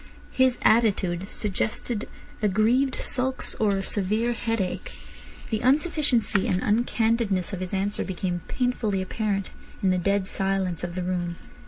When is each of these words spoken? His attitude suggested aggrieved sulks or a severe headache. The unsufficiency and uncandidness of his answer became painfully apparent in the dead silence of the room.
His 0.31 0.57
attitude 0.63 1.27
suggested 1.27 2.09
aggrieved 2.41 2.95
sulks 2.95 3.53
or 3.59 3.75
a 3.77 3.83
severe 3.83 4.33
headache. 4.33 4.93
The 5.51 5.59
unsufficiency 5.61 6.47
and 6.47 6.59
uncandidness 6.59 7.53
of 7.53 7.59
his 7.59 7.71
answer 7.71 8.03
became 8.03 8.41
painfully 8.47 9.03
apparent 9.03 9.51
in 9.83 9.91
the 9.91 9.99
dead 9.99 10.25
silence 10.25 10.83
of 10.83 10.95
the 10.95 11.03
room. 11.03 11.35